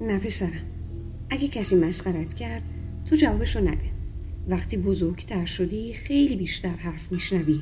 نه 0.00 0.18
پسرم 0.18 0.50
اگه 1.30 1.48
کسی 1.48 1.76
مسخرت 1.76 2.34
کرد 2.34 2.62
تو 3.04 3.16
جوابشو 3.16 3.60
نده. 3.60 3.90
وقتی 4.48 4.76
بزرگتر 4.76 5.44
شدی 5.44 5.94
خیلی 5.94 6.36
بیشتر 6.36 6.68
حرف 6.68 7.12
میشنوی. 7.12 7.60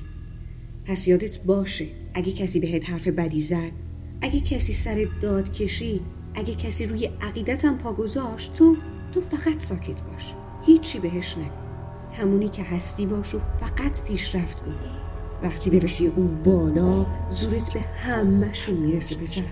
پس 0.85 1.09
یادت 1.09 1.39
باشه 1.39 1.87
اگه 2.15 2.33
کسی 2.33 2.61
بهت 2.61 2.91
حرف 2.91 3.09
بدی 3.09 3.41
زد 3.41 3.73
اگه 4.21 4.41
کسی 4.41 4.73
سر 4.73 5.09
داد 5.21 5.53
کشید 5.53 6.01
اگه 6.35 6.55
کسی 6.55 6.87
روی 6.87 7.11
عقیدتم 7.21 7.79
پا 7.79 7.93
گذاشت 7.93 8.55
تو 8.55 8.77
تو 9.13 9.21
فقط 9.21 9.59
ساکت 9.59 10.03
باش. 10.03 10.35
هیچی 10.67 10.99
بهش 10.99 11.39
نگو. 11.39 11.51
همونی 12.13 12.49
که 12.49 12.63
هستی 12.63 13.07
باش 13.07 13.35
و 13.35 13.39
فقط 13.39 14.03
پیشرفت 14.03 14.61
کن. 14.61 14.75
وقتی 15.43 15.71
برسی 15.71 16.07
اون 16.07 16.43
بالا 16.43 17.07
زورت 17.29 17.73
به 17.75 17.81
همهشون 17.81 18.77
می‌رسه 18.77 19.15
پسر. 19.15 19.43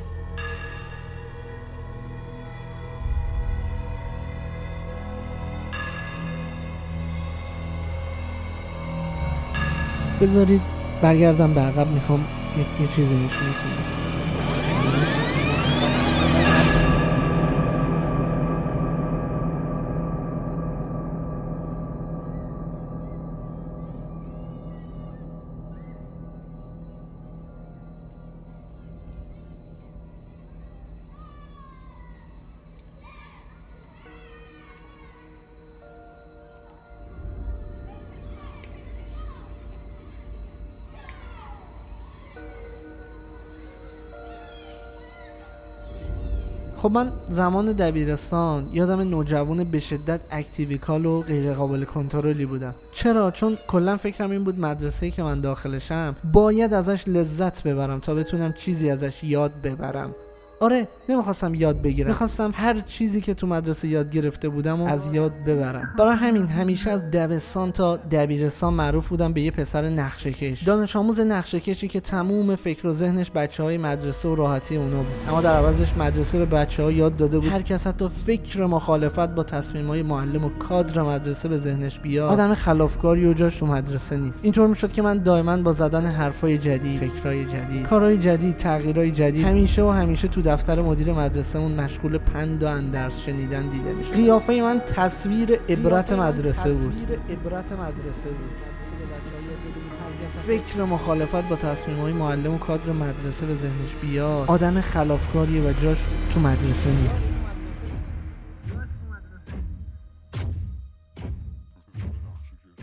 بذارید 10.20 10.62
برگردم 11.03 11.55
به 11.55 11.61
عقب 11.61 11.86
می‌خوام 11.89 12.25
یه, 12.81 12.89
چیزی 12.89 13.14
نشونتون 13.14 13.70
بدم. 13.70 14.06
خب 46.87 46.92
من 46.92 47.12
زمان 47.31 47.73
دبیرستان 47.73 48.69
یادم 48.73 49.01
نوجوان 49.01 49.65
به 49.65 49.81
شدت 49.81 50.20
اکتیو 50.31 51.06
و 51.06 51.22
غیر 51.22 51.53
قابل 51.53 51.84
کنترلی 51.84 52.47
بودم. 52.47 52.75
چرا؟ 52.93 53.31
چون 53.31 53.59
کلا 53.69 53.97
فکرم 53.97 54.31
این 54.31 54.44
بود 54.44 54.60
مدرسه 54.60 55.10
که 55.10 55.22
من 55.22 55.41
داخلشم 55.41 56.16
باید 56.33 56.75
ازش 56.75 57.09
لذت 57.09 57.62
ببرم 57.62 58.00
تا 58.00 58.15
بتونم 58.15 58.53
چیزی 58.53 58.91
ازش 58.91 59.25
یاد 59.25 59.53
ببرم. 59.65 60.15
آره 60.61 60.89
نمی‌خواستم 61.09 61.55
یاد 61.55 61.83
بگیرم. 61.83 62.09
می‌خواستم 62.09 62.53
هر 62.55 62.81
چیزی 62.81 63.21
که 63.21 63.34
تو 63.34 63.47
مدرسه 63.47 63.89
یاد 63.89 64.11
گرفته 64.11 64.49
بودم 64.49 64.81
و 64.81 64.87
از 64.87 65.15
یاد 65.15 65.33
ببرم. 65.47 65.94
برای 65.99 66.17
همین 66.17 66.47
همیشه 66.47 66.91
از 66.91 67.11
دبستان 67.11 67.72
تا 67.72 67.97
دبیرستان 67.97 68.75
معروف 68.75 69.09
بودم 69.09 69.33
به 69.33 69.41
یه 69.41 69.50
پسر 69.50 69.89
نقشه 69.89 70.33
کش 70.33 70.62
دانش 70.62 70.97
آموز 70.97 71.21
نقشه 71.21 71.61
کشی 71.61 71.89
که 71.89 72.00
تموم 72.00 72.55
فکر 72.55 72.87
و 72.87 72.93
ذهنش 72.93 73.31
بچه 73.34 73.62
های 73.62 73.78
مدرسه 73.78 74.28
و 74.28 74.34
راحتی 74.34 74.77
اونا 74.77 74.97
بود. 74.97 75.06
اما 75.28 75.41
در 75.41 75.56
عوضش 75.56 75.97
مدرسه 75.97 76.39
به 76.39 76.47
بچه 76.47 76.83
ها 76.83 76.93
یاد 76.93 77.16
داده 77.16 77.39
بود. 77.39 77.49
هر 77.49 77.62
کس 77.62 77.87
حتی 77.87 78.09
فکر 78.09 78.66
مخالفت 78.66 79.28
با 79.28 79.43
تصمیم 79.43 79.87
های 79.87 80.03
معلم 80.03 80.45
و 80.45 80.49
کادر 80.49 81.03
مدرسه 81.03 81.49
به 81.49 81.59
ذهنش 81.59 81.99
بیاد. 81.99 82.31
آدم 82.31 82.55
خلافکاری 82.55 83.27
و 83.27 83.33
جاش 83.33 83.56
تو 83.56 83.66
مدرسه 83.66 84.16
نیست. 84.16 84.39
اینطور 84.43 84.66
می‌شد 84.66 84.93
که 84.93 85.03
من 85.03 85.19
دائما 85.19 85.56
با 85.56 85.72
زدن 85.72 86.06
حرفای 86.06 86.59
جدید 86.59 87.00
فکرای 87.00 87.45
جدید 87.45 87.87
کارهای 87.87 88.19
جدید 88.19 88.56
تغییرای 88.56 89.11
جدید 89.11 89.47
همیشه 89.47 89.83
و 89.83 89.91
همیشه 89.91 90.28
تو 90.28 90.46
دفتر 90.47 90.83
مدیر 90.83 91.12
مدرسهمون 91.12 91.73
مشغول 91.73 92.19
پند 92.19 92.62
و 92.62 92.67
اندرس 92.67 93.21
شنیدن 93.21 93.69
دیده 93.69 93.93
میشه 93.93 94.12
قیافه 94.12 94.61
من 94.61 94.81
تصویر 94.81 95.61
عبرت 95.69 96.12
مدرسه 96.12 96.73
بود. 96.73 96.95
عبرت 97.31 97.73
مدرسه 97.73 98.29
بود. 98.29 98.51
فکر 100.47 100.83
مخالفت 100.83 101.49
با 101.49 101.57
تصمیم 101.57 102.01
های 102.01 102.12
معلم 102.12 102.55
و 102.55 102.59
کادر 102.59 102.93
مدرسه 102.93 103.47
به 103.47 103.55
ذهنش 103.55 103.95
بیاد. 104.03 104.51
آدم 104.51 104.81
خلافکاریه 104.81 105.62
و 105.62 105.73
جاش 105.73 105.99
تو 106.34 106.41
مدرسه 106.41 106.91
نیست. 106.91 107.35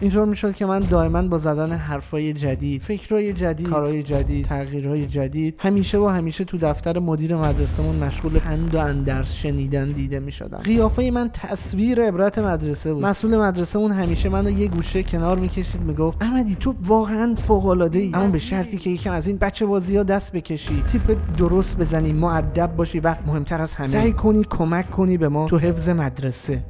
اینطور 0.02 0.26
می‌شد 0.26 0.56
که 0.56 0.66
من 0.66 0.80
دائما 0.80 1.22
با 1.22 1.38
زدن 1.38 1.72
حرفای 1.72 2.34
جدید 2.34 2.82
فکرهای 2.82 3.34
جدید 3.34 3.68
کارهای 3.68 4.04
جدید 4.04 4.46
تغییرهای 4.46 5.06
جدید 5.06 5.56
همیشه 5.60 5.98
و 5.98 6.08
همیشه 6.08 6.44
تو 6.44 6.58
دفتر 6.58 7.00
مدیر 7.00 7.36
مدرسهمون 7.36 7.96
مشغول 7.96 8.40
پند 8.40 8.76
و 8.76 8.78
اندرس 8.78 9.34
شنیدن 9.34 9.92
دیده 9.92 10.20
می‌شدم. 10.20 10.58
قیافه 10.58 11.12
من 11.12 11.30
تصویر 11.34 12.02
عبرت 12.02 12.40
مدرسه 12.40 12.94
بود. 12.94 13.06
مسئول 13.06 13.38
مدرسهمون 13.38 13.92
همیشه 13.92 14.30
منو 14.30 14.50
یه 14.50 14.68
گوشه 14.68 15.04
کنار 15.04 15.40
می‌کشید 15.40 15.82
می‌گفت 15.82 16.22
احمدی 16.22 16.56
تو 16.56 16.76
واقعا 16.84 17.36
فوق 17.36 17.90
ای 17.94 18.12
اما 18.14 18.28
به 18.28 18.40
شرطی 18.40 18.78
که 18.78 18.90
یکم 18.90 19.12
از 19.12 19.28
این 19.28 19.38
بچه 19.38 19.66
بازی 19.66 20.04
دست 20.04 20.32
بکشی. 20.32 20.84
تیپ 20.88 21.18
درست 21.38 21.78
بزنی 21.78 22.14
معدب 22.14 22.76
باشی 22.76 23.00
و 23.00 23.16
مهمتر 23.28 23.62
از 23.62 23.76
همه 23.76 23.88
سعی 23.88 24.14
کنی 24.14 24.44
کمک 24.50 24.92
کنی 24.92 25.18
به 25.18 25.30
ما 25.30 25.46
تو 25.46 25.58
حفظ 25.58 25.90
مدرسه. 25.90 26.64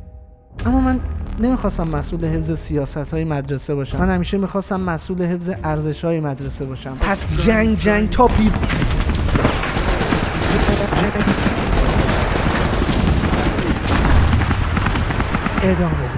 اما 0.66 0.82
من 0.82 1.00
نمی‌خواستم 1.40 1.88
مسئول 1.88 2.26
حفظ 2.26 2.52
سیاست 2.60 2.98
های 2.98 3.24
مدرسه 3.24 3.76
باشم. 3.76 4.00
من 4.00 4.10
همیشه 4.10 4.38
می‌خواستم 4.38 4.82
مسئول 4.82 5.22
حفظ 5.22 5.50
ارزش 5.64 6.06
های 6.06 6.20
مدرسه 6.20 6.66
باشم. 6.66 6.98
پس 7.00 7.28
جنگ 7.46 7.78
جنگ 7.78 8.10
تا 8.10 8.28
پیر 8.28 8.52
ادامه 15.62 15.94
داشت 16.02 16.18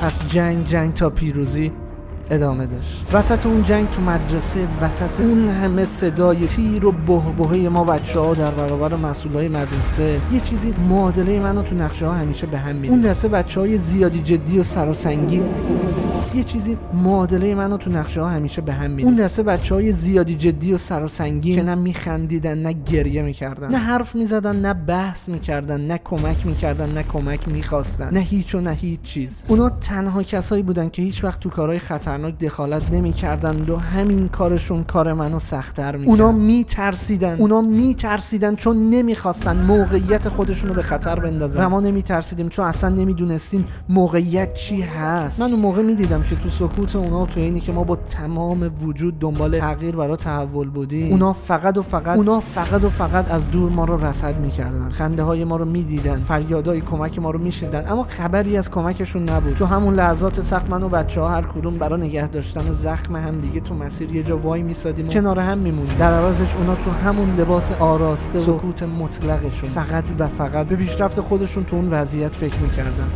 پس 0.00 0.26
جنگ 0.26 0.66
جنگ 0.66 0.94
تا 0.94 1.10
پیروزی. 1.10 1.72
ادامه 2.30 2.66
داشت. 2.66 3.06
وسط 3.12 3.46
اون 3.46 3.62
جنگ 3.62 3.90
تو 3.90 4.02
مدرسه 4.02 4.68
وسط 4.80 5.20
اون 5.20 5.48
همه 5.48 5.84
صدای 5.84 6.46
تیر 6.46 6.86
و 6.86 6.92
بهبهه 6.92 7.68
ما 7.68 7.84
بچه 7.84 8.20
ها 8.20 8.34
در 8.34 8.50
برابر 8.50 8.96
مسئول 8.96 9.32
های 9.32 9.48
مدرسه 9.48 10.20
یه 10.32 10.40
چیزی 10.40 10.74
معادله 10.88 11.40
منو 11.40 11.62
تو 11.62 11.74
نقشه 11.74 12.06
ها 12.06 12.12
همیشه 12.12 12.46
به 12.46 12.58
هم 12.58 12.76
میره 12.76 12.92
اون 12.92 13.00
دسته 13.00 13.28
بچه 13.28 13.60
های 13.60 13.78
زیادی 13.78 14.20
جدی 14.20 14.58
و 14.58 14.62
سر 14.62 14.88
و 14.88 14.94
سنگین 14.94 15.44
یه 16.34 16.44
چیزی 16.44 16.76
معادله 16.92 17.54
منو 17.54 17.76
تو 17.76 17.90
نقشه 17.90 18.20
ها 18.20 18.28
همیشه 18.28 18.62
به 18.62 18.72
هم 18.72 18.90
میره 18.90 19.08
اون 19.08 19.16
دسته 19.16 19.42
بچه 19.42 19.74
های 19.74 19.92
زیادی 19.92 20.34
جدی 20.34 20.72
و 20.72 20.78
سر 20.78 21.04
و 21.04 21.08
سنگین 21.08 21.54
که 21.54 21.62
نه 21.62 21.74
میخندیدن 21.74 22.58
نه 22.58 22.72
گریه 22.72 23.22
می‌کردن. 23.22 23.68
نه 23.68 23.78
حرف 23.78 24.14
می‌زدن 24.14 24.56
نه 24.56 24.74
بحث 24.74 25.28
می‌کردن 25.28 25.80
نه 25.80 25.98
کمک 26.04 26.46
می‌کردن 26.46 26.92
نه 26.92 27.02
کمک 27.02 27.48
می‌خواستن. 27.48 28.08
نه 28.12 28.20
هیچ 28.20 28.54
و 28.54 28.60
نه 28.60 28.70
هیچ 28.70 29.02
چیز. 29.02 29.30
اونا 29.48 29.68
تنها 29.68 30.22
کسایی 30.22 30.62
بودن 30.62 30.88
که 30.88 31.02
هیچ 31.02 31.24
وقت 31.24 31.40
تو 31.40 31.50
کارهای 31.50 31.78
خطرناک 31.78 32.38
دخالت 32.38 32.92
نمی‌کردن 32.92 33.70
و 33.70 33.76
همین 33.76 34.28
کارشون 34.28 34.84
کار 34.84 35.12
منو 35.12 35.38
سختتر 35.38 35.96
می‌کرد. 35.96 36.20
اونا 36.20 36.32
میترسیدن. 36.32 37.38
اونا 37.38 37.60
میترسیدن 37.60 38.56
چون 38.56 38.90
نمی‌خواستن 38.90 39.56
موقعیت 39.56 40.28
خودشونو 40.28 40.74
به 40.74 40.82
خطر 40.82 41.20
بندازن. 41.20 41.64
و 41.64 41.68
ما 41.68 41.80
نمیترسیدیم 41.80 42.48
چون 42.48 42.64
اصلا 42.64 42.90
نمی‌دونستیم 42.90 43.64
موقعیت 43.88 44.54
چی 44.54 44.82
هست. 44.82 45.40
من 45.40 45.50
اون 45.50 45.60
موقع 45.60 45.82
می‌دیدم 45.82 46.17
که 46.22 46.36
تو 46.36 46.48
سکوت 46.48 46.96
اونا 46.96 47.26
تو 47.26 47.40
اینی 47.40 47.60
که 47.60 47.72
ما 47.72 47.84
با 47.84 47.96
تمام 47.96 48.70
وجود 48.82 49.18
دنبال 49.18 49.58
تغییر 49.58 49.96
برای 49.96 50.16
تحول 50.16 50.68
بودیم. 50.68 51.10
اونا 51.10 51.32
فقط 51.32 51.78
و 51.78 51.82
فقط 51.82 52.16
اونا 52.16 52.40
فقط 52.40 52.84
و 52.84 52.90
فقط 52.90 53.30
از 53.30 53.50
دور 53.50 53.70
ما 53.70 53.84
رو 53.84 54.04
رصد 54.04 54.40
می‌کردن. 54.40 54.90
خنده 54.90 55.22
های 55.22 55.44
ما 55.44 55.56
رو 55.56 55.64
می‌دیدن. 55.64 56.20
فریادای 56.20 56.80
کمک 56.80 57.18
ما 57.18 57.30
رو 57.30 57.38
میشنیدن. 57.38 57.84
اما 57.88 58.02
خبری 58.08 58.56
از 58.56 58.70
کمکشون 58.70 59.28
نبود. 59.28 59.54
تو 59.54 59.64
همون 59.64 59.94
لحظات 59.94 60.40
سخت 60.40 60.70
من 60.70 60.82
و 60.82 60.88
بچه 60.88 61.20
ها 61.20 61.28
هر 61.28 61.42
کدوم 61.42 61.78
برای 61.78 62.00
نگه 62.00 62.28
داشتن 62.28 62.72
زخم 62.72 63.16
هم 63.16 63.40
دیگه 63.40 63.60
تو 63.60 63.74
مسیر 63.74 64.14
یه 64.14 64.22
جا 64.22 64.38
وای 64.38 64.62
میسادیم 64.62 65.08
کنار 65.08 65.38
هم 65.38 65.58
میمونیم 65.58 65.96
در 65.98 66.12
عوضش 66.12 66.54
اونا 66.56 66.74
تو 66.74 66.90
همون 66.90 67.36
لباس 67.36 67.72
آراسته 67.72 68.38
و 68.38 68.42
سکوت 68.42 68.82
مطلقشون. 68.82 69.70
فقط 69.70 70.04
و 70.18 70.28
فقط 70.28 70.66
به 70.66 70.76
پیشرفت 70.76 71.20
خودشون 71.20 71.64
تو 71.64 71.76
اون 71.76 71.88
وضعیت 71.90 72.34
فکر 72.34 72.58
می‌کردن. 72.58 73.08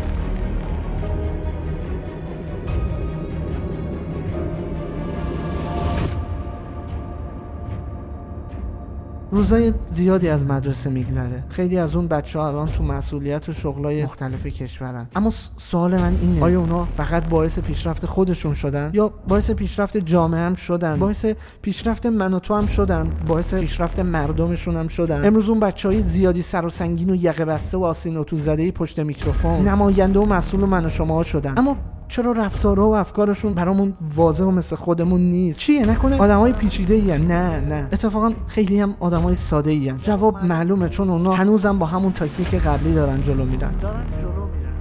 روزای 9.33 9.73
زیادی 9.89 10.29
از 10.29 10.45
مدرسه 10.45 10.91
میگذره. 10.91 11.45
خیلی 11.49 11.79
از 11.79 11.97
اون 11.97 12.09
بچه 12.09 12.39
ها 12.39 12.49
الان 12.49 12.67
تو 12.67 12.83
مسئولیت 12.83 13.49
و 13.49 13.53
شغلای 13.53 14.05
مختلف 14.05 14.47
کشورن. 14.47 15.09
اما 15.17 15.33
سوال 15.57 16.01
من 16.01 16.15
اینه 16.23 16.43
آیا 16.43 16.61
اونا 16.61 16.89
فقط 16.97 17.29
باعث 17.29 17.59
پیشرفت 17.59 18.07
خودشون 18.07 18.55
شدن؟ 18.55 18.91
یا 18.95 19.13
باعث 19.29 19.51
پیشرفت 19.51 19.97
جامعه 19.97 20.41
هم 20.41 20.55
شدن؟ 20.55 20.99
باعث 20.99 21.27
پیشرفت 21.63 22.07
من 22.07 22.35
و 22.35 22.39
تو 22.39 22.55
هم 22.55 22.67
شدن؟ 22.67 23.11
باعث 23.27 23.55
پیشرفت 23.55 23.99
مردمشون 23.99 24.77
هم 24.77 24.89
شدن؟ 24.89 25.27
امروز 25.27 25.49
اون 25.49 25.61
بچه 25.61 25.89
های 25.89 26.01
زیادی 26.01 26.43
سر 26.43 26.67
و 26.67 26.71
سنگین 26.71 27.11
و 27.11 27.15
یقه 27.15 27.45
بسته 27.45 27.79
و 27.79 27.85
آسین 27.85 28.17
و 28.17 28.25
تو 28.25 28.37
زده 28.37 28.71
پشت 28.71 29.01
میکروفون 29.01 29.69
نماینده 29.69 30.19
و 30.19 30.25
مسئول 30.25 30.61
من 30.61 30.85
و 30.85 30.89
شما 30.89 31.23
شدن. 31.23 31.55
اما 31.57 31.77
چرا 32.13 32.33
رفتارها 32.33 32.89
و 32.89 32.95
افکارشون 32.97 33.55
برامون 33.55 33.95
واضح 34.15 34.45
و 34.45 34.51
مثل 34.51 34.77
خودمون 34.77 35.21
نیست؟ 35.21 35.59
چیه؟ 35.59 35.87
نکنه 35.87 36.19
آدمای 36.19 36.53
پیچیده 36.53 36.95
ای 36.95 37.19
نه 37.19 37.61
نه. 37.61 37.89
اتفاقا 37.93 38.33
خیلی 38.47 38.81
هم 38.81 38.95
آدمای 39.01 39.35
ساده 39.35 39.71
ای 39.71 39.93
جواب 40.03 40.45
معلومه 40.45 40.89
چون 40.89 41.11
اونا 41.11 41.33
هنوزم 41.33 41.79
با 41.79 41.87
همون 41.87 42.13
تاکتیک 42.13 42.55
قبلی 42.55 42.95
دارن 42.95 43.23
جلو 43.23 43.45
میرن. 43.45 43.79
دارن 43.81 44.05
جلو 44.19 44.31
میرن. 44.31 44.73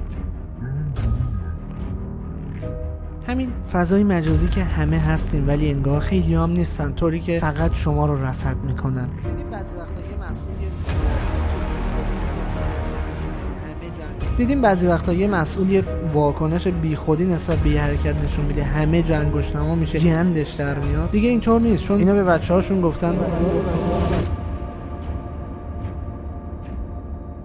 همین 3.27 3.49
فضای 3.71 4.03
مجازی 4.03 4.47
که 4.47 4.63
همه 4.63 4.99
هستیم 4.99 5.47
ولی 5.47 5.71
انگار 5.71 5.99
خیلی 5.99 6.35
هم 6.35 6.49
نیستن. 6.49 6.93
طوری 6.93 7.19
که 7.19 7.39
فقط 7.39 7.73
شما 7.73 8.05
رو 8.05 8.25
رصد 8.25 8.55
می‌کنن. 8.63 9.09
بعضی 9.51 9.75
وقتا 9.75 10.01
یه 10.01 10.17
دیدیم 14.41 14.61
بعضی 14.61 14.87
وقتا 14.87 15.13
یه 15.13 15.27
مسئول 15.27 15.69
یه 15.69 15.83
واکنش 16.13 16.67
بیخودی 16.67 17.25
نسبت 17.25 17.57
به 17.57 17.69
حرکت 17.69 18.15
نشون 18.23 18.45
میده. 18.45 18.63
همه 18.63 19.01
جا 19.01 19.17
انگشتنما 19.17 19.75
میشه 19.75 19.99
گندش 19.99 20.51
در 20.51 20.79
میاد. 20.79 21.11
دیگه 21.11 21.29
اینطور 21.29 21.61
نیست 21.61 21.83
چون 21.83 21.99
اینا 21.99 22.13
به 22.13 22.23
بچه 22.23 22.53
هاشون 22.53 22.81
گفتن. 22.81 23.15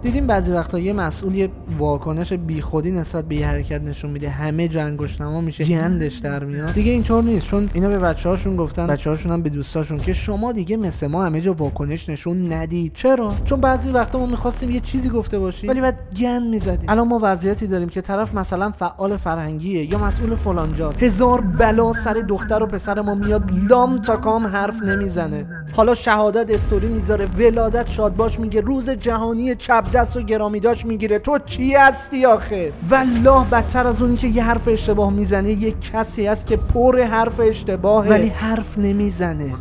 دیدیم 0.01 0.27
بعضی 0.27 0.51
وقتا 0.51 0.79
یه 0.79 0.93
مسئول 0.93 1.35
یه 1.35 1.49
واکنش 1.77 2.33
بیخودی 2.33 2.91
نسبت 2.91 3.25
به 3.25 3.35
یه 3.35 3.47
حرکت 3.47 3.81
نشون 3.81 4.11
میده. 4.11 4.29
همه 4.29 4.67
جا 4.67 4.83
انگشتنما 4.83 5.41
میشه 5.41 5.63
گندش 5.63 6.17
در 6.17 6.43
میاد. 6.43 6.73
دیگه 6.73 6.91
اینطور 6.91 7.23
نیست 7.23 7.45
چون 7.45 7.69
اینا 7.73 7.89
به 7.89 7.99
بچه 7.99 8.29
هاشون 8.29 8.55
گفتن 8.55 8.87
بچه 8.87 9.09
هاشون 9.09 9.31
هم 9.31 9.41
به 9.41 9.49
دوستاشون 9.49 9.97
که 9.97 10.13
شما 10.13 10.51
دیگه 10.51 10.77
مثل 10.77 11.07
ما 11.07 11.25
همه 11.25 11.41
جا 11.41 11.53
واکنش 11.53 12.09
نشون 12.09 12.53
ندید. 12.53 12.93
چرا؟ 12.93 13.33
چون 13.45 13.61
بعضی 13.61 13.91
وقتا 13.91 14.19
ما 14.19 14.25
می‌خواستیم 14.25 14.69
یه 14.71 14.79
چیزی 14.79 15.09
گفته 15.09 15.39
باشیم 15.39 15.69
ولی 15.69 15.81
بعد 15.81 16.03
گند 16.19 16.49
می‌زدیم. 16.49 16.89
الان 16.89 17.07
ما 17.07 17.19
وضعیتی 17.23 17.67
داریم 17.67 17.89
که 17.89 18.01
طرف 18.01 18.33
مثلا 18.33 18.71
فعال 18.71 19.17
فرهنگیه 19.17 19.91
یا 19.91 19.97
مسئول 19.97 20.35
فلانجاست. 20.35 21.03
هزار 21.03 21.41
بلا 21.41 21.93
سر 21.93 22.13
دختر 22.13 22.63
و 22.63 22.67
پسر 22.67 23.01
ما 23.01 23.15
میاد 23.15 23.51
لام 23.69 24.01
تا 24.01 24.17
کام 24.17 24.47
حرف 24.47 24.83
نمی‌زنه. 24.83 25.45
حالا 25.73 25.93
شهادت 25.95 26.53
استوری 26.53 26.87
می‌ذاره 26.87 27.25
ولادت 27.25 27.89
شادباش 27.89 28.39
میگه 28.39 28.61
روز 28.61 28.89
جهانی 28.89 29.55
چپ 29.55 29.91
دست 29.91 30.17
و 30.17 30.21
گرامی 30.21 30.59
داشت 30.59 30.85
می‌گیره. 30.85 31.19
تو 31.19 31.39
چی 31.45 31.73
هستی 31.75 32.25
آخه؟ 32.25 32.73
والله 32.89 33.45
بدتر 33.45 33.87
از 33.87 34.01
اونی 34.01 34.15
که 34.15 34.27
یه 34.27 34.43
حرف 34.43 34.67
اشتباه 34.67 35.13
می‌زنه 35.13 35.51
یه 35.51 35.71
کسی 35.71 36.27
هست 36.27 36.45
که 36.45 36.57
پر 36.57 37.01
حرف 37.01 37.39
اشتباهه. 37.39 38.09
ولی 38.09 38.27
حرف 38.27 38.77
نمی‌زنه. 38.77 39.53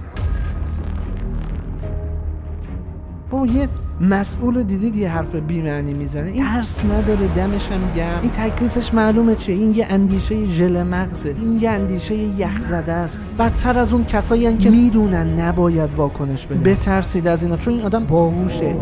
بابا 3.30 3.46
یه 3.46 3.68
مسئول 4.00 4.62
دیدید 4.62 4.96
یه 4.96 5.08
حرف 5.08 5.34
بیمعنی 5.34 5.94
می‌زنه؟ 5.94 6.30
این 6.30 6.44
حرس 6.44 6.76
نداره 6.84 7.28
دمش 7.36 7.68
هم 7.68 7.80
گرم. 7.96 8.18
این 8.22 8.30
تکلیفش 8.30 8.94
معلومه 8.94 9.34
چه 9.34 9.52
این 9.52 9.74
یه 9.74 9.86
اندیشه 9.90 10.46
ژل 10.46 10.82
مغزه. 10.82 11.34
این 11.40 11.58
یه 11.60 11.70
اندیشه 11.70 12.14
یخ 12.14 12.60
زده 12.68 12.92
است. 12.92 13.20
بدتر 13.38 13.78
از 13.78 13.92
اون 13.92 14.04
کسایی 14.04 14.56
که 14.56 14.70
می‌دونن 14.70 15.40
نباید 15.40 15.94
واکنش 15.96 16.46
بده 16.46 16.70
بترسید 16.70 17.26
از 17.26 17.42
اینا 17.42 17.56
چون 17.56 17.74
این 17.74 17.82
آدم 17.82 18.04
باهوشه. 18.04 18.76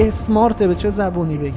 اسمارته 0.00 0.68
به 0.68 0.74
چه 0.74 0.90
زبونی 0.90 1.38
بگم؟ 1.38 1.52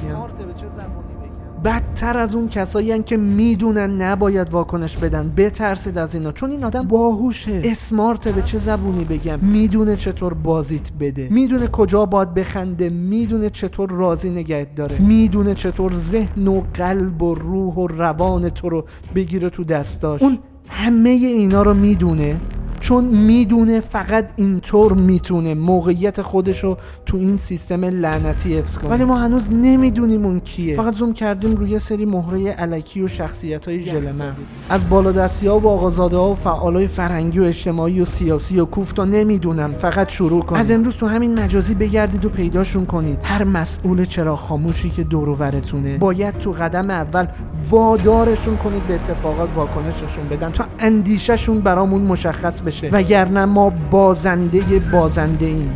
بدتر 1.64 2.18
از 2.18 2.34
اون 2.34 2.48
کسایی 2.48 3.02
که 3.02 3.16
می‌دونن 3.16 4.02
نباید 4.02 4.50
واکنش 4.50 4.96
بدن. 4.96 5.32
بترسید 5.36 5.98
از 5.98 6.14
اینا. 6.14 6.32
چون 6.32 6.50
این 6.50 6.64
آدم 6.64 6.82
باهوشه. 6.82 7.62
اسمارته 7.64 8.32
به 8.32 8.42
چه 8.42 8.58
زبونی 8.58 9.04
بگم. 9.04 9.38
می‌دونه 9.38 9.96
چطور 9.96 10.34
بازیت 10.34 10.92
بده. 11.00 11.28
می‌دونه 11.30 11.66
کجا 11.66 12.06
باید 12.06 12.34
بخنده. 12.34 12.90
می‌دونه 12.90 13.50
چطور 13.50 13.90
راضی 13.90 14.30
نگهت 14.30 14.74
داره. 14.74 15.00
می‌دونه 15.00 15.54
چطور 15.54 15.92
ذهن 15.92 16.48
و 16.48 16.62
قلب 16.74 17.22
و 17.22 17.34
روح 17.34 17.74
و 17.74 17.86
روان 17.86 18.48
تو 18.48 18.68
رو 18.68 18.84
بگیره 19.14 19.50
تو 19.50 19.64
دستاش. 19.64 20.22
اون 20.22 20.38
همه 20.68 21.10
اینا 21.10 21.62
رو 21.62 21.74
می‌دونه. 21.74 22.40
چون 22.82 23.04
می‌دونه 23.04 23.80
فقط 23.80 24.30
اینطور 24.36 24.92
می‌تونه 24.92 25.54
موقعیت 25.54 26.22
خودشو 26.22 26.76
تو 27.06 27.16
این 27.16 27.36
سیستم 27.36 27.84
لعنتی 27.84 28.58
حفظ 28.58 28.78
کنه. 28.78 28.90
ولی 28.90 29.04
ما 29.04 29.18
هنوز 29.18 29.52
نمی‌دونیم 29.52 30.26
اون 30.26 30.40
کیه. 30.40 30.76
فقط 30.76 30.94
زوم 30.94 31.12
کردیم 31.12 31.56
روی 31.56 31.78
سری 31.78 32.04
مهره 32.04 32.50
علکی 32.50 33.02
و 33.02 33.08
شخصیت 33.08 33.68
های 33.68 33.84
ژلمن 33.84 34.32
از 34.68 34.88
بالادستی 34.88 35.46
ها 35.46 35.58
و 35.58 35.68
آقازاده 35.68 36.16
ها 36.16 36.30
و 36.30 36.34
فعال 36.34 36.76
های 36.76 36.86
فرهنگی 36.86 37.38
و 37.38 37.42
اجتماعی 37.42 38.00
و 38.00 38.04
سیاسی 38.04 38.60
و 38.60 38.64
کوفت 38.64 38.98
و 38.98 39.04
نمی‌دونم. 39.04 39.72
فقط 39.72 40.08
شروع 40.08 40.42
کنید 40.42 40.60
از 40.60 40.70
امروز 40.70 40.94
تو 40.94 41.06
همین 41.06 41.38
مجازی 41.38 41.74
بگردید 41.74 42.24
و 42.24 42.28
پیداشون 42.28 42.86
کنید. 42.86 43.18
هر 43.22 43.44
مسئول 43.44 44.04
چرا 44.04 44.36
خاموشی 44.36 44.90
که 44.90 45.04
دور 45.04 45.52
باید 45.98 46.38
تو 46.38 46.52
قدم 46.52 46.90
اول 46.90 47.26
وادارشون 47.70 48.56
کنید 48.56 48.86
به 48.86 48.94
اتفاقات 48.94 49.48
واکنششون 49.56 50.28
بدن 50.30 50.50
تا 50.50 50.64
اندیشهشون 50.78 51.60
برامون 51.60 52.02
مشخص 52.02 52.60
بشه. 52.60 52.71
وگرنه 52.92 53.44
ما 53.44 53.70
بازنده 53.90 54.78
بازنده 54.92 55.46
ایم. 55.46 55.74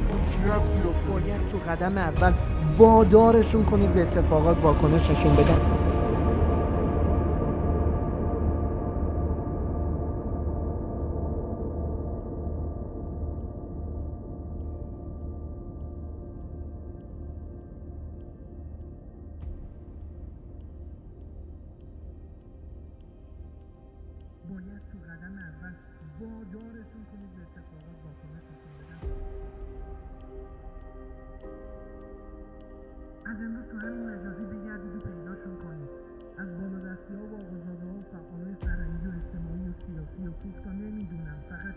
باید 1.12 1.40
تو 1.52 1.70
قدم 1.70 1.98
اول 1.98 2.32
وادارشون 2.78 3.64
کنید 3.64 3.94
به 3.94 4.02
اتفاقات 4.02 4.56
واکنششون 4.62 5.36
بدن. 5.36 5.85
قدم 25.16 25.38
اول. 25.38 25.74
وادارشون 26.20 27.02
کنید 27.10 27.30
به 27.36 27.42
اتفاقات 27.42 27.96
واکنششون 28.04 28.72
بدن 28.78 29.00
از 33.30 33.36
امروز 33.44 33.64
تو 33.70 33.76
همین 33.78 34.02
مجازی 34.10 34.44
بگردید 34.44 34.94
و 34.96 35.00
پیداشون 35.00 35.56
کنید. 35.64 35.90
از 36.38 36.48
بالادستی 36.58 37.14
ها 37.14 37.24
و 37.32 37.34
آقازاده 37.42 37.86
ها 37.90 37.94
و 37.98 38.02
فعالای 38.12 38.54
فرهنگی 38.54 39.06
و 39.06 39.12
اجتماعی 39.20 39.68
و 39.68 39.72
سیاسی 39.86 40.20
و 40.28 40.32
کوفتا 40.40 40.72
نمی‌دونم. 40.72 41.38
فقط 41.50 41.74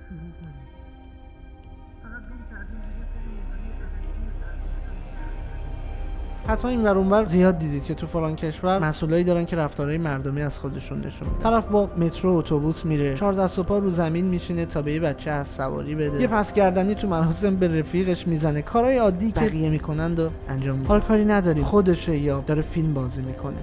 حتما 6.49 6.71
این 6.71 6.87
اونور 6.87 7.25
زیاد 7.25 7.57
دیدید 7.57 7.83
که 7.83 7.93
تو 7.93 8.07
فلان 8.07 8.35
کشور 8.35 8.79
مسئولایی 8.79 9.23
دارن 9.23 9.45
که 9.45 9.55
رفتارهای 9.55 9.97
مردمی 9.97 10.41
از 10.41 10.59
خودشون 10.59 11.05
نشون 11.05 11.27
طرف 11.43 11.67
با 11.67 11.89
مترو 11.97 12.37
اتوبوس 12.37 12.85
میره. 12.85 13.15
چهار 13.15 13.33
دست 13.33 13.59
و 13.59 13.63
پا 13.63 13.77
رو 13.77 13.89
زمین 13.89 14.25
میشینه 14.25 14.65
تا 14.65 14.81
به 14.81 14.93
یه 14.93 14.99
بچه 14.99 15.31
از 15.31 15.47
سواری 15.47 15.95
بده. 15.95 16.21
یه 16.21 16.27
پس 16.27 16.53
گردنی 16.53 16.95
تو 16.95 17.07
مراسم 17.07 17.55
به 17.55 17.79
رفیقش 17.79 18.27
می‌زنه. 18.27 18.61
کارهای 18.61 18.97
عادی 18.97 19.31
که 19.31 19.39
بقیه 19.39 19.69
می‌کنند 19.69 20.19
و 20.19 20.29
انجام 20.49 20.75
میده 20.75 20.87
حال 20.87 20.99
کاری 20.99 21.25
نداریم. 21.25 21.63
خودشه 21.63 22.17
یا 22.17 22.43
داره 22.47 22.61
فیلم 22.61 22.93
بازی 22.93 23.21
می‌کنه. 23.21 23.57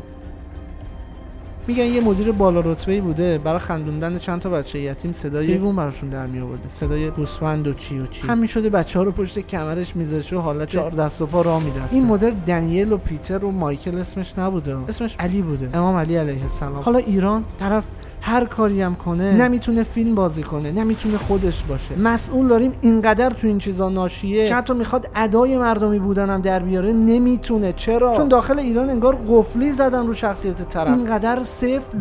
میگن 1.66 1.84
یه 1.84 2.00
مدیر 2.00 2.32
بالا 2.32 2.60
رتبه 2.60 3.00
بوده 3.00 3.38
برای 3.38 3.58
خندوندن 3.58 4.18
چند 4.18 4.40
تا 4.40 4.50
بچه 4.50 4.78
یتیم 4.78 5.12
صدای 5.12 5.52
حیوان 5.52 5.76
براشون 5.76 6.08
در 6.08 6.26
می 6.26 6.40
آورده 6.40 6.68
صدای 6.68 7.10
گوسفند 7.10 7.66
و 7.68 7.74
چی 7.74 7.98
و 7.98 8.06
چی. 8.06 8.26
همین 8.26 8.46
شده 8.46 8.70
بچه 8.70 8.98
ها 8.98 9.04
رو 9.04 9.12
پشت 9.12 9.38
کمرش 9.38 9.96
میذاشه 9.96 10.36
و 10.36 10.40
حالت 10.40 10.68
چهار 10.68 10.90
دست 10.90 11.22
و 11.22 11.26
پا 11.26 11.42
راه 11.42 11.64
می‌رفت 11.64 11.92
این 11.92 12.06
مدیر 12.06 12.30
دنیل 12.46 12.92
و 12.92 12.96
پیتر 12.96 13.44
و 13.44 13.50
مایکل 13.50 13.98
اسمش 13.98 14.38
نبوده. 14.38 14.76
اسمش 14.88 15.16
علی 15.18 15.42
بوده. 15.42 15.70
امام 15.74 15.96
علی 15.96 16.16
علیه 16.16 16.42
السلام. 16.42 16.82
حالا 16.82 16.98
ایران 16.98 17.44
طرف 17.58 17.84
هر 18.26 18.44
کاری 18.44 18.82
هم 18.82 18.94
کنه 18.94 19.32
نمی‌تونه 19.32 19.82
فیلم 19.82 20.14
بازی 20.14 20.42
کنه 20.42 20.72
نمی‌تونه 20.72 21.18
خودش 21.18 21.62
باشه. 21.62 21.98
مسئول 21.98 22.48
داریم 22.48 22.72
اینقدر 22.80 23.30
تو 23.30 23.46
این 23.46 23.58
چیزا 23.58 23.88
ناشیه 23.88 24.48
که 24.48 24.54
حتی 24.54 24.74
می‌خواد 24.74 25.10
ادای 25.14 25.58
مردمی 25.58 25.98
بودنم 25.98 26.40
در 26.40 26.58
بیاره 26.60 26.92
نمی‌تونه. 26.92 27.72
چرا؟ 27.72 28.14
چون 28.16 28.28
داخل 28.28 28.58
ایران 28.58 28.90
انگار 28.90 29.16
قفلی 29.28 29.70
زدن 29.70 30.06
رو 30.06 30.14
شخصیت 30.14 30.68
طرف. 30.68 30.88
اینقدر 30.88 31.44
سفت. 31.44 31.92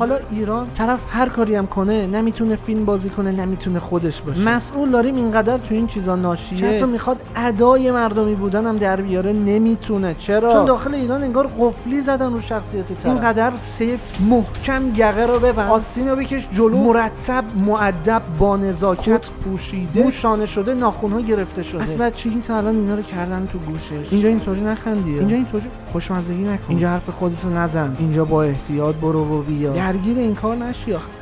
حالا 0.00 0.18
ایران 0.30 0.66
طرف 0.74 0.98
هر 1.08 1.28
کاری 1.28 1.54
هم 1.54 1.66
کنه 1.66 2.06
نمی‌تونه 2.06 2.56
فیلم 2.56 2.84
بازی 2.84 3.10
کنه 3.10 3.32
نمی‌تونه 3.32 3.78
خودش 3.78 4.22
باشه. 4.22 4.42
مسئول 4.42 4.90
داریم 4.90 5.16
اینقدر 5.16 5.58
تو 5.58 5.74
این 5.74 5.86
چیزا 5.86 6.16
ناشیه. 6.16 6.58
که 6.58 6.66
حتی 6.66 6.84
می‌خواد 6.84 7.22
ادای 7.36 7.90
مردمی 7.90 8.34
بودنم 8.34 8.78
در 8.78 9.00
بیاره 9.00 9.32
نمی‌تونه. 9.32 10.14
چرا؟ 10.18 10.52
چون 10.52 10.64
داخل 10.64 10.94
ایران 10.94 11.22
انگار 11.22 11.50
قفلی 11.58 12.00
زدن 12.00 12.32
رو 12.32 12.40
شخصیت 12.40 12.86
طرف. 12.86 13.06
اینقدر 13.06 13.52
سفت 13.56 14.20
محکم 14.20 14.88
یقه 14.88 15.26
رو 15.26 15.38
ببند. 15.38 15.68
آستین 15.68 16.08
رو 16.08 16.16
بکش 16.16 16.48
جلو. 16.52 16.78
مرتب 16.78 17.44
معدب 17.56 18.22
با 18.38 18.56
نزاکت. 18.56 19.30
پوشیده. 19.30 20.02
مو 20.02 20.10
شانه 20.10 20.46
شده 20.46 20.74
ناخونها 20.74 21.20
گرفته 21.20 21.62
شده. 21.62 21.82
از 21.82 21.96
بچگی 21.96 22.40
تا 22.40 22.56
الان 22.56 22.76
اینا 22.76 22.94
رو 22.94 23.02
کردن 23.02 23.46
تو 23.46 23.58
گوشش. 23.58 23.92
اینجا 24.10 24.28
اینطوری 24.28 24.60
نخندی 24.60 25.18
اینجا 25.18 25.36
اینطوری. 25.36 25.64
خوشمزگی 25.92 26.44
نکن. 26.44 26.64
اینجا 26.68 26.88
حرف 26.88 27.10
خودتو 27.10 27.50
نزن. 27.50 27.96
اینجا 27.98 28.24
با 28.24 28.42
احتیاط 28.42 28.94
برو 28.94 29.38
و 29.38 29.42
بیا. 29.42 29.74
درگیر 29.92 30.18
این 30.18 30.34
کار 30.34 30.56
نشی 30.56 30.92
آخه. 30.92 31.19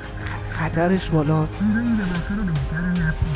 خطرش 0.58 1.10
بالاست. 1.10 1.64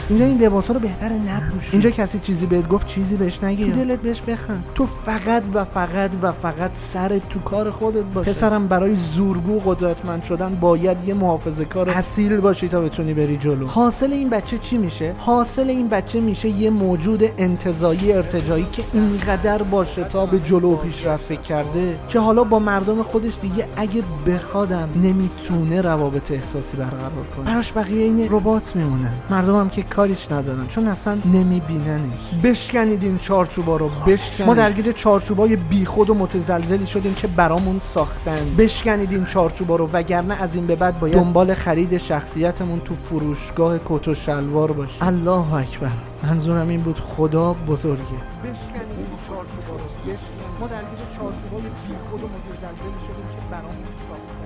اینجا 0.08 0.24
این 0.24 0.38
لباس 0.38 0.70
رو 0.70 0.80
بهتره 0.80 1.18
نپوشی 1.18 1.68
اینجا 1.72 1.90
کسی 1.90 2.18
چیزی 2.18 2.46
بهت 2.46 2.68
گفت 2.68 2.86
چیزی 2.86 3.16
بهش 3.16 3.44
نگی 3.44 3.64
تو 3.64 3.72
دلت 3.72 3.98
بهش 3.98 4.20
بخند. 4.20 4.64
تو 4.74 4.86
فقط 4.86 5.42
و 5.54 5.64
فقط 5.64 6.16
و 6.22 6.32
فقط 6.32 6.70
سرت 6.92 7.28
تو 7.28 7.40
کار 7.40 7.70
خودت 7.70 8.04
باشه. 8.04 8.30
پسرم 8.30 8.66
برای 8.66 8.96
زورگو 8.96 9.58
قدرتمند 9.58 10.22
شدن 10.22 10.54
باید 10.54 11.08
یه 11.08 11.14
محافظه 11.14 11.64
کار 11.64 11.90
اصیل 11.90 12.40
باشی 12.40 12.68
تا 12.68 12.80
بتونی 12.80 13.14
بری 13.14 13.36
جلو. 13.36 13.66
حاصل 13.66 14.12
این 14.12 14.30
بچه 14.30 14.58
چی 14.58 14.78
میشه؟ 14.78 15.14
حاصل 15.18 15.70
این 15.70 15.88
بچه 15.88 16.20
میشه 16.20 16.48
یه 16.48 16.70
موجود 16.70 17.24
انتظایی 17.38 18.12
ارتجایی 18.12 18.66
که 18.72 18.82
اینقدر 18.92 19.62
با 19.62 19.84
شتاب 19.84 20.44
جلو 20.44 20.72
و 20.72 20.76
پیشرفت 20.76 21.24
فکر 21.24 21.40
کرده 21.40 21.98
که 22.08 22.18
حالا 22.18 22.44
با 22.44 22.58
مردم 22.58 23.02
خودش 23.02 23.32
دیگه 23.42 23.68
اگه 23.76 24.02
بخوادم 24.26 24.88
نمی‌تونه 25.02 25.80
روابط 25.80 26.30
احساسی 26.30 26.76
برقرار 26.76 27.12
کنه 27.37 27.45
براش 27.45 27.73
بقیه 27.73 28.04
این 28.04 28.26
ربات 28.31 28.76
میمونن. 28.76 29.12
مردم 29.31 29.57
هم 29.57 29.71
که 29.71 29.83
کاریش 29.83 30.33
ندارن 30.33 30.66
چون 30.66 30.88
اصلا 30.88 31.19
نمیبیننش. 31.25 32.35
بشکنید 32.45 33.02
این 33.02 33.19
چارچوبا 33.19 33.76
رو 33.76 33.88
بشکنید. 34.07 34.47
ما 34.47 34.54
درگیر 34.54 34.92
چارچوبای 34.92 35.57
بیخود 35.57 36.11
و 36.11 36.14
متزلزلی 36.14 36.87
شدیم 36.87 37.14
که 37.14 37.26
برامون 37.26 37.78
ساختن. 37.78 38.54
بشکنید 38.59 39.12
این 39.12 39.25
چارچوبا 39.25 39.76
رو 39.76 39.90
وگرنه 39.92 40.42
از 40.42 40.54
این 40.54 40.66
به 40.66 40.76
بعد 40.76 41.00
باید 41.00 41.14
دنبال 41.14 41.54
خرید 41.54 41.99
شخصیتمون 41.99 42.81
تو 42.81 42.95
فروشگاه 42.95 43.78
کت 43.85 44.09
و 44.09 44.14
شلوار 44.14 44.73
باشیم. 44.73 44.99
الله 45.00 45.54
اکبر. 45.54 45.90
منظورم 46.23 46.69
این 46.69 46.81
بود 46.81 47.00
خدا 47.00 47.52
بزرگه. 47.52 48.02
بشکنید 48.02 48.99
این 48.99 49.07
چارچوبا 49.28 49.76
رو 49.76 49.85
بشکنید. 50.12 50.42
ما 50.61 50.66
درگیر 50.66 50.99
چارچوبای 51.16 51.62
بیخود 51.62 52.23
و 52.23 52.26
متزلزلی 52.26 53.00
شدیم 53.07 53.28
که 53.33 53.40
برامون 53.50 53.87
ساختن. 54.09 54.42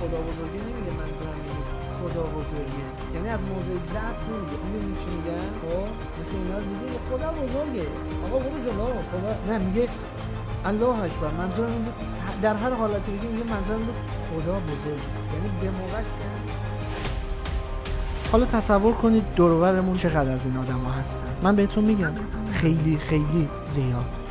خدا 0.00 0.18
بزرگه 0.28 0.60
نمیگه 0.66 0.92
منظورم 1.00 1.38
خدا 2.02 2.22
بزرگه 2.22 2.84
یعنی 3.14 3.28
از 3.28 3.40
موضع 3.40 3.74
ضعف 3.92 4.18
نمیگه 4.28 4.56
اون 4.62 4.96
چی 5.00 5.10
میگن 5.16 5.48
خب 5.62 5.88
مثل 6.18 6.34
اینا 6.40 6.58
میگه 6.70 6.98
خدا 7.10 7.28
بزرگه 7.42 7.86
آقا 8.26 8.38
برو 8.38 8.58
جلو 8.66 8.86
خدا 9.12 9.30
نه 9.48 9.58
میگه 9.58 9.88
الله 10.64 11.02
اکبر 11.02 11.30
منظورم 11.38 11.72
این 11.72 11.82
بود 11.84 11.94
در 12.42 12.56
هر 12.56 12.74
حالتی 12.74 13.12
بگیم 13.12 13.30
میگه 13.30 13.44
منظورم 13.44 13.80
خدا 14.30 14.52
بزرگ 14.52 15.02
یعنی 15.32 15.48
به 15.60 15.70
موقع 15.70 16.02
حالا 18.32 18.46
تصور 18.46 18.94
کنید 18.94 19.24
دورورمون 19.36 19.96
چقدر 19.96 20.32
از 20.32 20.44
این 20.44 20.56
آدم 20.56 20.78
ها 20.78 20.92
هستن. 20.92 21.26
من 21.42 21.56
بهتون 21.56 21.84
میگم 21.84 22.12
خیلی 22.52 22.98
خیلی 22.98 23.48
زیاد. 23.66 24.21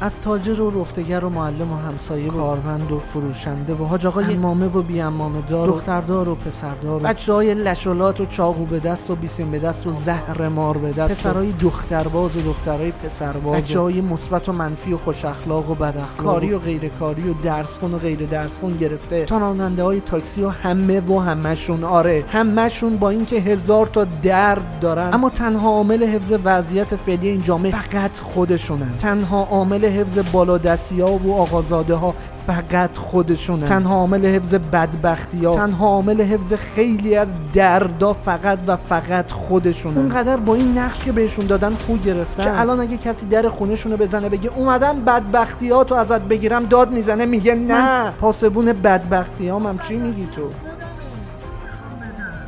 از 0.00 0.20
تاجر 0.20 0.60
و 0.60 0.80
رفتگر 0.80 1.24
و 1.24 1.28
معلم 1.28 1.72
و 1.72 1.76
همسایه 1.76 2.32
و 2.32 2.36
کارمند 2.36 2.92
و 2.92 2.98
فروشنده 2.98 3.74
و 3.74 3.84
حاج 3.84 4.06
آقای 4.06 4.34
امامه 4.34 4.66
و 4.66 4.82
بی 4.82 5.00
امامه 5.00 5.40
دار 5.40 5.66
دختردار 5.66 6.28
و 6.28 6.34
پسردار 6.34 7.02
و 7.02 7.06
بچه 7.06 7.32
های 7.32 7.54
لشولات 7.54 8.20
و 8.20 8.26
چاقو 8.26 8.64
به 8.64 8.78
دست 8.78 9.10
و 9.10 9.16
بیسیم 9.16 9.50
به 9.50 9.58
دست 9.58 9.86
و 9.86 9.92
زهر 9.92 10.48
مار 10.48 10.78
به 10.78 10.92
دست 10.92 11.20
پسرای 11.20 11.52
دخترباز 11.52 12.36
و 12.36 12.40
دخترای 12.40 12.92
پسرباز 12.92 13.62
بچه 13.62 13.80
های 13.80 14.00
مثبت 14.00 14.48
و 14.48 14.52
منفی 14.52 14.92
و 14.92 14.98
خوش 14.98 15.24
اخلاق 15.24 15.70
و 15.70 15.74
بد 15.74 15.96
اخلاق 15.96 16.16
کاری 16.16 16.52
و 16.52 16.58
غیر 16.58 16.88
کاری 16.88 17.30
و 17.30 17.34
درس 17.42 17.78
خون 17.78 17.94
و 17.94 17.98
غیر 17.98 18.26
درس 18.26 18.58
خون 18.58 18.76
گرفته. 18.76 19.24
تا 19.24 19.38
راننده 19.38 19.82
های 19.82 20.00
تاکسی 20.00 20.42
و 20.42 20.48
همه 20.48 21.00
و 21.00 21.18
همشون 21.18 21.84
آره 21.84 22.24
همشون 22.28 22.96
با 22.96 23.10
اینکه 23.10 23.36
هزار 23.36 23.86
تا 23.86 24.06
درد 24.22 24.78
دارن 24.80 25.14
اما 25.14 25.30
تنها 25.30 25.68
عامل 25.68 26.04
حفظ 26.04 26.32
وضعیت 26.44 26.96
فعلی 26.96 27.28
این 27.28 27.42
جامعه 27.42 27.72
فقط 27.72 28.20
خودشونن. 28.20 28.96
تنها 28.96 29.44
عامل 29.44 29.85
حفظ 29.86 30.18
بالادستی 30.32 31.00
ها 31.00 31.12
و 31.12 31.34
آقازاده 31.34 31.94
ها 31.94 32.14
فقط 32.46 32.96
خودشونه. 32.96 33.66
تنها 33.66 33.94
عامل 33.94 34.26
حفظ 34.26 34.54
بدبختی 34.54 35.44
ها 35.44 35.54
تنها 35.54 35.86
عامل 35.86 36.22
حفظ 36.22 36.52
خیلی 36.52 37.16
از 37.16 37.28
دردا 37.52 38.12
فقط 38.12 38.58
و 38.66 38.76
فقط 38.76 39.30
خودشونه. 39.30 39.98
اونقدر 39.98 40.36
با 40.36 40.54
این 40.54 40.78
نقش 40.78 40.98
که 40.98 41.12
بهشون 41.12 41.46
دادن 41.46 41.74
خو 41.86 41.96
گرفتن. 41.96 42.44
که 42.44 42.60
الان 42.60 42.80
اگه 42.80 42.96
کسی 42.96 43.26
در 43.26 43.48
خونهشونو 43.48 43.96
بزنه 43.96 44.28
بگه 44.28 44.50
اومدم 44.56 45.04
بدبختیاتو 45.04 45.94
ازت 45.94 46.20
بگیرم 46.20 46.64
داد 46.64 46.90
می‌زنه 46.90 47.26
میگه 47.26 47.54
نه. 47.54 48.10
پاسبون 48.10 48.72
بدبختی 48.72 49.48
هم 49.48 49.78
چی 49.78 49.96
میگی 49.96 50.28
تو؟ 50.36 50.42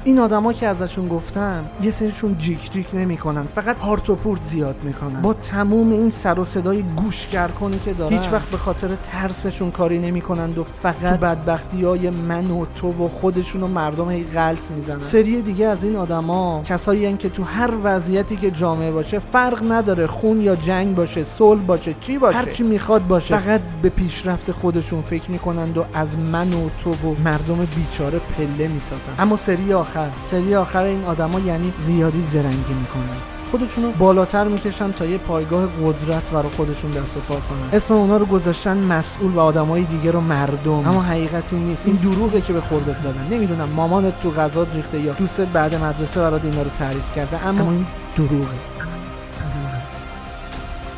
این 0.09 0.19
آدما 0.19 0.53
که 0.53 0.67
ازشون 0.67 1.09
گفتم 1.09 1.65
یه 1.83 1.91
سرشون 1.91 2.39
جیک 2.39 2.73
جیک 2.73 2.89
نمی‌کنن 2.95 3.43
فقط 3.43 3.77
هارت 3.79 4.11
و 4.11 4.15
پورت 4.15 4.43
زیاد 4.43 4.77
می‌کنن. 4.83 5.23
با 5.23 5.35
تموم 5.35 5.93
این 5.93 6.11
سر 6.11 6.39
و 6.39 6.45
صدای 6.45 6.83
گوشگر 6.83 7.49
کنی 7.49 7.79
که 7.79 7.93
دارن 7.93 8.13
هیچ 8.13 8.29
وقت 8.33 8.51
به 8.51 8.57
خاطر 8.57 8.89
ترسشون 9.13 9.71
کاری 9.71 9.99
نمی‌کنند 9.99 10.59
و 10.59 10.65
فقط 10.65 11.21
بدبختی 11.21 11.85
های 11.85 12.11
من 12.11 12.51
و 12.51 12.67
تو 12.75 13.05
و 13.05 13.09
خودشون 13.09 13.63
و 13.63 13.67
مردم 13.67 14.11
هی 14.11 14.25
غلط 14.25 14.71
می‌زنن. 14.71 15.01
سری 15.01 15.43
دیگه 15.43 15.67
از 15.67 15.85
این 15.85 15.97
آدما 15.97 16.63
کسایی 16.65 17.07
هن 17.07 17.17
که 17.17 17.29
تو 17.29 17.45
هر 17.45 17.71
وضعیتی 17.83 18.37
که 18.37 18.51
جامعه 18.51 18.91
باشه 18.91 19.19
فرق 19.19 19.73
نداره 19.73 20.07
خون 20.07 20.41
یا 20.41 20.57
جنگ 20.57 20.95
باشه 20.95 21.25
صلح 21.25 21.63
باشه 21.63 21.95
چی 22.01 22.19
باشه. 22.19 22.39
هر 22.39 22.49
کی 22.49 22.63
می‌خواد 22.63 23.07
باشه. 23.07 23.39
فقط 23.39 23.61
به 23.83 23.89
پیشرفت 23.89 24.53
خودشون 24.53 25.03
فکر 25.03 25.31
می‌کنند 25.31 25.79
و 25.79 25.85
از 25.95 26.19
من 26.19 26.53
و 26.53 26.69
تو 26.85 26.91
و 26.91 27.15
مردم 27.25 27.67
بیچاره 27.77 28.19
پله 28.19 28.69
می‌سازن. 28.69 29.13
اما 29.19 29.37
سری 29.37 29.73
آخر 29.73 29.98
سری 30.25 30.55
آخر 30.55 30.83
این 30.83 31.05
آدما 31.05 31.41
یعنی 31.41 31.73
زیادی 31.81 32.23
زرنگی 32.23 32.75
می‌کنن. 32.81 33.17
خودشونو 33.51 33.91
بالاتر 33.91 34.45
می‌کشن 34.45 34.93
تا 34.93 35.07
یه 35.07 35.19
پایگاه 35.19 35.67
قدرت 35.85 36.31
برای 36.31 36.49
خودشون 36.57 36.91
دست 36.91 37.17
و 37.17 37.21
پا 37.21 37.35
کنن. 37.35 37.69
اسم 37.73 37.95
اونا 37.95 38.17
رو 38.17 38.27
گذاشتن 38.27 38.79
مسئول 38.79 39.33
و 39.33 39.41
آدمای 39.41 39.85
دیگه 39.85 40.11
رو 40.11 40.21
مردم. 40.21 40.73
اما 40.73 41.03
حقیقتی 41.03 41.57
نیست. 41.57 41.87
این 41.87 41.97
دروغه 41.97 42.41
که 42.41 42.53
به 42.53 42.61
خوردت 42.61 43.03
دادن. 43.03 43.29
نمی‌دونم 43.31 43.69
مامانت 43.77 44.21
تو 44.21 44.31
غذا 44.31 44.67
ریخته 44.75 45.01
یا 45.01 45.13
دوستت 45.13 45.47
بعد 45.47 45.75
مدرسه 45.75 46.21
برات 46.21 46.45
اینا 46.45 46.63
رو 46.63 46.71
تعریف 46.71 47.15
کرده 47.17 47.47
اما, 47.47 47.61
اما 47.61 47.73
این 47.73 47.87
دروغه. 48.17 48.55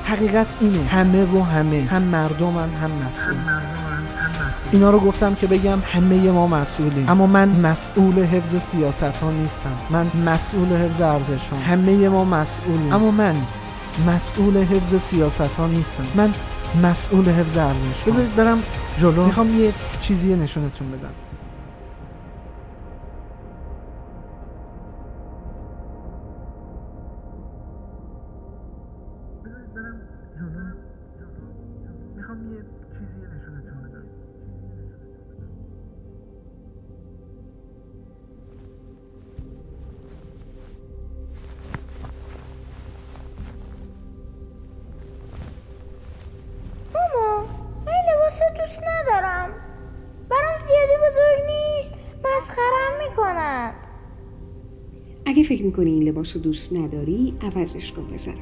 حقیقت 0.04 0.46
اینه. 0.60 0.84
همه 0.84 1.24
و 1.24 1.42
همه. 1.42 1.88
هم 1.90 2.02
مردمن 2.02 2.70
هم 2.70 2.90
مسئول. 2.90 3.36
اینا 4.72 4.90
رو 4.90 5.00
گفتم 5.00 5.34
که 5.34 5.46
بگم 5.46 5.78
همه 5.84 6.30
ما 6.30 6.46
مسئولیم. 6.46 7.08
اما 7.08 7.26
من 7.26 7.48
مسئول 7.48 8.22
حفظ 8.22 8.56
سیاست 8.56 9.02
ها 9.02 9.30
نیستم. 9.30 9.72
من 9.90 10.06
مسئول 10.26 10.68
حفظ 10.76 11.00
ارزش 11.00 11.48
ها 11.48 11.56
همه 11.56 12.08
ما 12.08 12.24
مسئولیم. 12.24 12.92
اما 12.92 13.10
من 13.10 13.34
مسئول 14.06 14.56
حفظ 14.56 14.94
سیاست 14.94 15.40
ها 15.40 15.66
نیستم. 15.66 16.04
من 16.14 16.30
مسئول 16.82 17.24
حفظ 17.24 17.56
ارزش 17.58 18.04
بذارید 18.06 18.36
برم 18.36 18.58
جلو. 18.96 19.24
می‌خوام 19.24 19.58
یه 19.58 19.72
چیزی 20.00 20.36
نشونتون 20.36 20.90
بدم. 20.90 21.10
دوست 33.52 33.99
بزرگ 51.10 51.46
نیست 51.46 51.94
مسخرم 52.24 53.08
می‌کنند 53.08 53.74
اگه 55.26 55.42
فکر 55.42 55.64
می‌کنی 55.64 55.90
این 55.90 56.02
لباس 56.02 56.36
رو 56.36 56.42
دوست 56.42 56.72
نداری 56.72 57.34
عوضش 57.40 57.92
کن 57.92 58.02
پسرم 58.02 58.34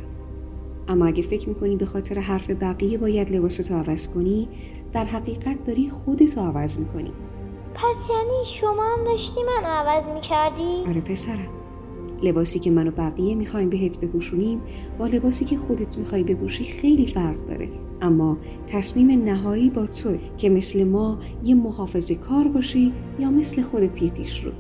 اما 0.89 1.07
اگه 1.07 1.23
فکر 1.23 1.49
می‌کنی 1.49 1.77
به 1.77 1.87
خاطر 1.87 2.19
حرف 2.19 2.51
بقیه 2.51 2.99
باید 2.99 3.37
لباس 3.37 3.57
تو 3.57 3.75
عوض 3.75 4.09
کنی 4.09 4.49
در 4.93 5.05
حقیقت 5.05 5.65
داری 5.65 5.91
خودتو 5.91 6.41
عوض 6.41 6.79
می‌کنی. 6.79 7.13
پس 7.75 8.11
یعنی 8.11 8.45
شما 8.45 8.85
هم 8.85 9.05
داشتی 9.05 9.41
من 9.43 9.65
عوض 9.65 10.15
می‌کردی؟ 10.15 10.85
آره 10.89 11.01
پسرم. 11.01 11.49
لباسی 12.23 12.59
که 12.59 12.71
من 12.71 12.89
و 12.89 12.91
بقیه 12.91 13.35
می‌خوایم 13.35 13.71
بهت 13.71 14.01
بپوشونیم 14.01 14.63
با 14.99 15.07
لباسی 15.07 15.45
که 15.45 15.57
خودت 15.57 15.99
می‌خوای 15.99 16.23
بپوشی 16.23 16.65
خیلی 16.65 17.07
فرق 17.07 17.45
داره. 17.45 17.69
اما 18.03 18.37
تصمیم 18.67 19.25
نهایی 19.25 19.71
با 19.71 19.87
تو 19.87 20.17
که 20.37 20.51
مثل 20.51 20.85
ما 20.85 21.19
یه 21.45 21.55
محافظه 21.55 22.15
کار 22.15 22.49
باشی 22.49 22.93
یا 23.19 23.31
مثل 23.31 23.63
خودت 23.63 24.03
یه 24.03 24.11
پیش 24.11 24.45
رو. 24.45 24.53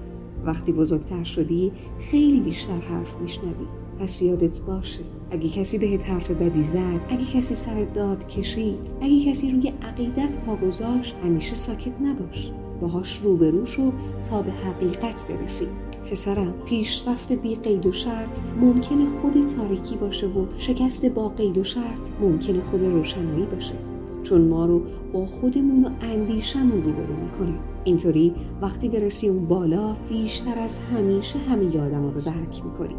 وقتی 0.44 0.72
بزرگتر 0.72 1.24
شدی 1.24 1.72
خیلی 1.98 2.40
بیشتر 2.40 2.78
حرف 2.78 3.16
میشنوی. 3.16 3.66
پس 3.98 4.22
یادت 4.22 4.60
باشه 4.60 5.02
اگه 5.30 5.48
کسی 5.48 5.78
بهت 5.78 6.10
حرف 6.10 6.30
بدی 6.30 6.62
زد 6.62 7.00
اگه 7.08 7.24
کسی 7.24 7.54
سر 7.54 7.84
داد 7.84 8.28
کشید 8.28 8.78
اگه 9.00 9.24
کسی 9.24 9.50
روی 9.50 9.72
عقیدت 9.82 10.38
پا 10.38 10.56
گذاشت 10.56 11.16
همیشه 11.24 11.54
ساکت 11.54 12.00
نباش. 12.00 12.52
باهاش 12.80 13.18
روبرو 13.18 13.64
شو 13.64 13.92
تا 14.30 14.42
به 14.42 14.50
حقیقت 14.52 15.26
برسی. 15.28 15.66
پسرم 16.10 16.54
پیشرفت 16.66 17.32
بی 17.32 17.54
قید 17.54 17.86
و 17.86 17.92
شرط 17.92 18.38
ممکنه 18.60 19.06
خود 19.06 19.42
تاریکی 19.42 19.96
باشه 19.96 20.26
و 20.26 20.46
شکست 20.58 21.06
با 21.06 21.28
قید 21.28 21.58
و 21.58 21.64
شرط 21.64 22.08
ممکنه 22.20 22.62
خود 22.62 22.82
روشنایی 22.82 23.46
باشه. 23.46 23.74
چون 24.22 24.48
ما 24.48 24.66
رو 24.66 24.82
با 25.12 25.26
خودمون 25.26 25.84
و 25.84 25.90
اندیشمون 26.00 26.82
روبرو 26.82 27.16
می‌کنه. 27.22 27.58
اینطوری 27.84 28.34
وقتی 28.62 28.88
برسی 28.88 29.28
اون 29.28 29.46
بالا 29.46 29.96
بیشتر 30.08 30.58
از 30.58 30.78
همیشه 30.78 31.38
همه 31.38 31.74
یادم 31.74 32.10
رو 32.14 32.20
درک 32.20 32.64
می‌کنی 32.64 32.94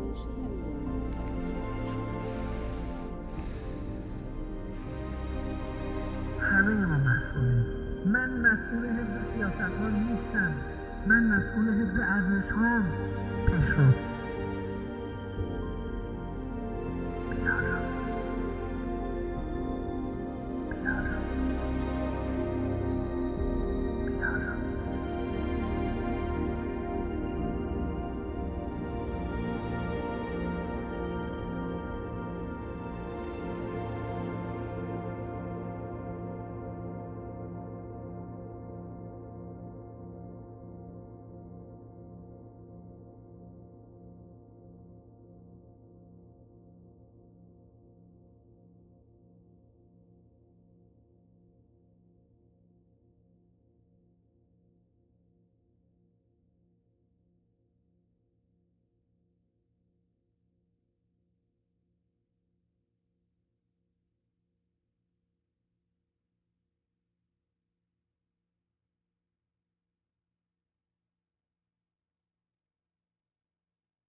مسئول 11.29 11.67
حفظ 11.81 11.99
ارزش 11.99 12.51
ها 12.51 12.81
پشرو 13.47 14.18